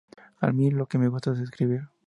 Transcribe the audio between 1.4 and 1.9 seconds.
escribir.